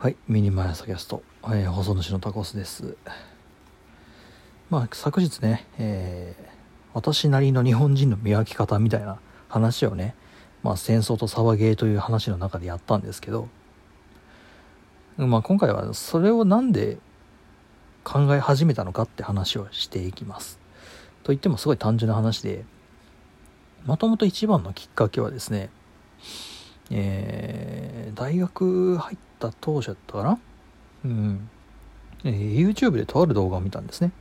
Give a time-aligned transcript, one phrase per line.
[0.00, 2.96] はい、ミニマイアスキャスト、えー、放送主のタコスです。
[4.70, 6.50] まあ、昨日ね、えー
[6.94, 10.14] 私なりの日本人の見分け方みたいな話をね、
[10.62, 13.48] まあ、戦争と騒げという話の中でやったんですけど、
[15.18, 16.96] まあ、今回はそれをなんで
[18.02, 20.58] 考え始めたのかって話をしていきます。
[21.24, 22.64] と言ってもすごい単純な話で、
[23.84, 25.68] もともと一番のきっかけはですね、
[26.90, 30.38] えー大学入った当初だったかな？
[31.04, 31.48] うん。
[32.24, 34.12] えー YouTube でとある動画を見たんですね。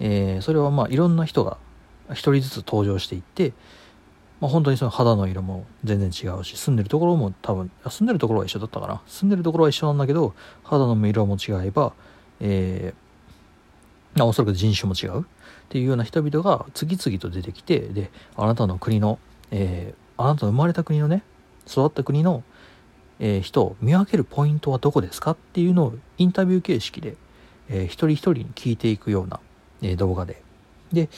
[0.00, 1.56] えーそれはまあいろんな人が
[2.10, 3.52] 一人ずつ登場していって、
[4.40, 9.00] まあ、本当にその肌の色も全然違うし、住んでるところも多分、住んでるところは一緒だったかな？
[9.06, 11.92] 住んでるところは一緒なんだけど、肌の色も違えば、
[12.40, 13.04] えー
[14.22, 15.24] おそらく人種も違うっ
[15.70, 19.18] ていうような人々が次々と出てきて、で、あなたの国の、
[19.50, 21.24] えーあなたの生まれた国のね、
[21.66, 22.42] 育った国の、
[23.20, 27.16] えー人を見分けるポイントはどこですかっていうのをインタビュー形式で、
[27.68, 29.40] えー一人一人に聞いていくような、
[29.82, 30.42] えー動画で。
[30.92, 31.08] で、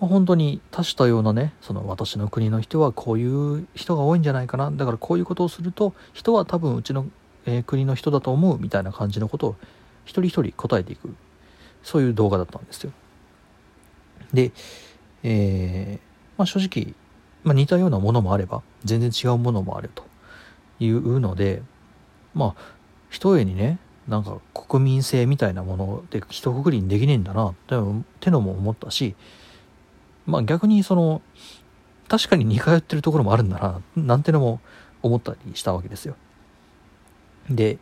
[0.00, 4.70] まあ本当に多種多様なね、その私の国の人はこういう人が多いんじゃないかな。
[4.70, 7.06] だからこういうことをすると、人は多分うちの、
[7.46, 9.56] えー国の人だと思うみたいな感じのことを
[10.04, 11.14] 一人一人答えていく。
[11.82, 12.92] そういう動画だったんですよ。
[14.32, 14.52] で、
[15.22, 16.94] えーまあ正直、
[17.42, 20.04] まあ似たようなものもあれば、全然違うものもあると
[20.78, 21.62] いうので、
[22.34, 22.62] まあ、
[23.08, 27.80] 一重にね、なんか国民性みたいなもので一括りにできねえんだなってっ
[28.20, 29.14] てのも思ったし、
[30.26, 31.22] まあ逆にその、
[32.08, 34.60] 確かに似通ってるところもあるんだな、なんてのも
[35.02, 36.16] 思ったりしたわけですよ。
[37.48, 37.78] で、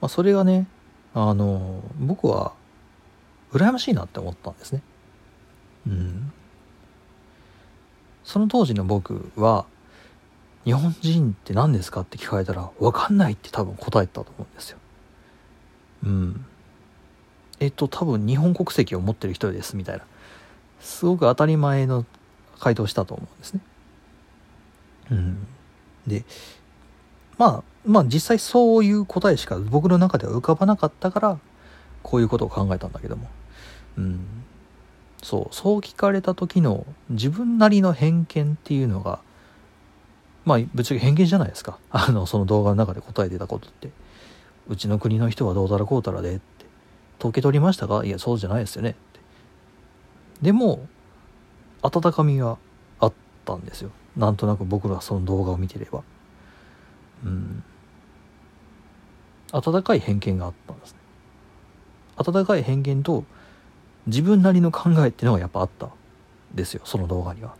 [0.00, 0.66] まあそれがね、
[1.14, 2.52] あの、僕は、
[3.52, 4.82] 羨ましいなって思ったんですね。
[5.86, 6.32] うん。
[8.26, 9.66] その当時の僕は、
[10.64, 14.78] 日本人って何ですかって聞かれたら、わかんないって多分答えたと思うんですよ。
[16.04, 16.44] うん。
[17.60, 20.04] えっと、多分日本国籍を持ってる人です、みたいな。
[20.80, 22.04] すごく当たり前の
[22.58, 23.60] 回答したと思うんですね。
[25.12, 25.46] うん。
[26.08, 26.24] で、
[27.38, 31.38] まあ、まあ実際そういう答えしか僕の中では浮かばなかったから、
[32.02, 33.30] こういうことを考えたんだけども。
[33.98, 34.26] うん。
[35.26, 39.18] そう、そう聞かれた時の自分なりの偏見っていうのが、
[40.44, 41.80] まあ、ぶっちゃけ偏見じゃないですか。
[41.90, 43.90] あの、その動画の中で答えてたことって。
[44.68, 46.66] うちの国の人はどうたらこうたらでって。
[47.18, 48.04] 統計取りましたか？
[48.04, 48.90] いや、そうじゃないですよね。
[48.90, 49.20] って
[50.42, 50.86] でも、
[51.82, 52.56] 温かみが
[53.00, 53.12] あっ
[53.44, 53.90] たんですよ。
[54.16, 56.04] なんとなく僕がその動画を見てれば。
[57.24, 57.64] うん。
[59.50, 60.98] 温かい偏見があったんですね。
[62.16, 63.24] 温かい偏見と
[64.06, 65.90] 自分なりの考えっていうのがやっぱあった
[66.54, 67.54] ですよ、その動画には。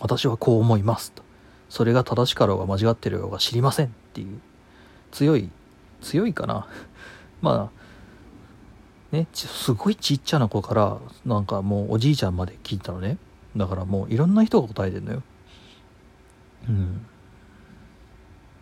[0.00, 1.22] 私はこう思いますと。
[1.68, 4.40] それが正しかろうが間違ってるようが知りませんっていう。
[5.10, 5.48] 強い
[6.00, 6.66] 強いかな。
[7.40, 7.70] ま
[9.12, 13.16] あねちすごいちっちゃな子からなんかもうおじいちゃんまで聞いたのね。
[13.56, 15.22] だからもういろんな人が答えてんのよ。
[16.68, 17.06] うん。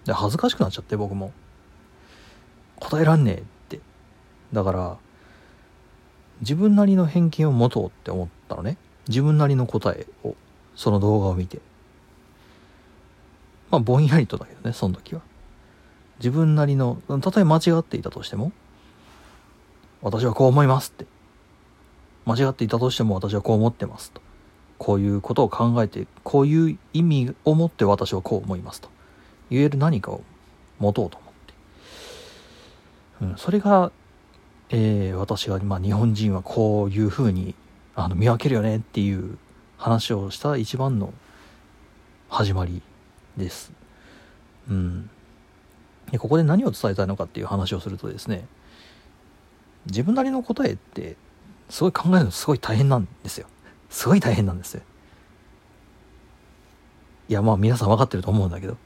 [0.04, 1.32] で恥ずかしくなっちゃって僕も。
[2.76, 3.80] 答えらんねえって。
[4.52, 4.98] だから
[6.40, 8.76] 自分なりの偏見を持とうって思ったのね。
[9.08, 10.34] 自分なりの答えを
[10.74, 11.60] その動画を見て。
[13.70, 15.22] まあぼんやりとだけどねその時は。
[16.18, 18.52] 自分なりのたとえ間違っていたとしても
[20.02, 21.06] 私はこう思いますって。
[22.26, 24.20] 間違っていたとしても私はこう思ってますと。
[24.78, 28.88] こういうことを考えてこういう意味を持って私はこう思いますと。
[29.50, 30.22] 言える何かを
[30.78, 31.54] 持とうと思って、
[33.22, 33.92] うん、それが、
[34.70, 37.54] えー私が、まあ、日本人はこういうふうに
[37.94, 39.36] あの見分けるよねっていう
[39.76, 41.12] 話をした一番の
[42.28, 42.80] 始まり
[43.36, 43.72] です。
[44.68, 45.10] うん。
[46.10, 48.46] で、ここで何を伝えたいのかっていう話をするとですね、
[49.86, 51.16] 自分なりの答えって、
[51.68, 53.46] すごい考えるのすごい大変なんですよ。
[53.88, 54.82] すごい大変なんですよ。
[57.28, 58.76] いや、まあ皆さん分かってると思うんだけど。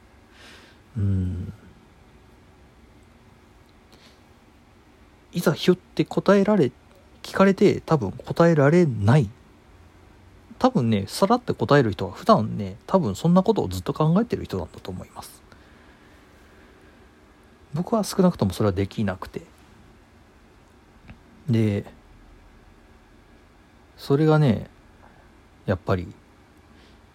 [0.96, 1.52] うん。
[5.34, 6.72] いざひょって答えられ、
[7.22, 9.28] 聞かれて多分答えられない
[10.58, 15.42] 多分ね、さらって答える人は普段ね、多分そんなことをずっと考えてる人なんだと思います。
[17.74, 19.42] 僕は少なくともそれはできなくて。
[21.50, 21.84] で、
[23.96, 24.70] それがね、
[25.66, 26.12] やっぱり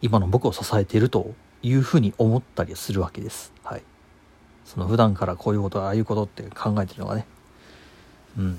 [0.01, 1.33] 今の僕を支えていると
[1.63, 3.53] いうふうに思ったりするわけです。
[3.63, 3.83] はい。
[4.65, 7.25] その普段からこういうこと、ああいうことって考えてるのがね。
[8.37, 8.57] うん。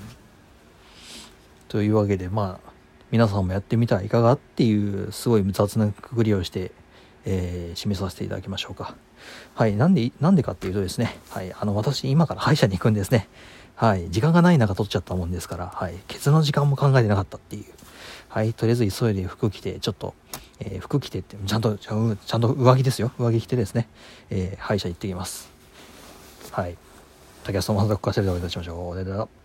[1.67, 2.71] というわけで、まあ、
[3.11, 6.71] 皆さんもやってみたらいかがっていう、すごい雑なくくりをして、
[7.25, 8.95] えー締めさせていただきましょうか。
[9.55, 13.27] はい、なんで、なんでかっていうとですね、はい、あの、私、今から歯医者に行くんですね。
[13.75, 17.65] はい、時間がない中取っちゃったもんですから、はい、ケツの時間も考えてなかったっていう。
[18.29, 20.13] はい、とりあえず急いで服着て、ちょっと、
[20.59, 21.95] えー、服着てって、ちゃんと、ちゃ
[22.37, 23.11] んと上着ですよ。
[23.17, 23.87] 上着着てですね、
[24.29, 25.49] えー、歯医者行ってきます。
[26.51, 26.77] はい。
[27.43, 29.03] 竹安とまさとこかせるでお会いいたしましょう。
[29.03, 29.40] では。